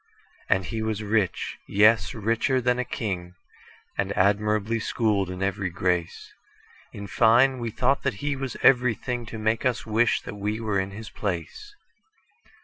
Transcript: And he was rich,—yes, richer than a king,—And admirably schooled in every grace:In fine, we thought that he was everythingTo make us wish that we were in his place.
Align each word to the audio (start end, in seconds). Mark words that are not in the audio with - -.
And 0.49 0.65
he 0.65 0.81
was 0.81 1.03
rich,—yes, 1.03 2.15
richer 2.15 2.59
than 2.59 2.79
a 2.79 2.83
king,—And 2.83 4.17
admirably 4.17 4.79
schooled 4.79 5.29
in 5.29 5.43
every 5.43 5.69
grace:In 5.69 7.05
fine, 7.05 7.59
we 7.59 7.69
thought 7.69 8.01
that 8.01 8.15
he 8.15 8.35
was 8.35 8.55
everythingTo 8.63 9.39
make 9.39 9.63
us 9.63 9.85
wish 9.85 10.23
that 10.23 10.33
we 10.37 10.59
were 10.59 10.79
in 10.79 10.89
his 10.89 11.11
place. 11.11 11.75